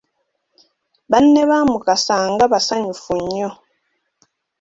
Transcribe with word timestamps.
Banne 1.11 1.41
ba 1.49 1.57
Mukasa 1.69 2.17
nga 2.31 2.45
basanyufu 2.51 3.13
nnyo 3.21 3.49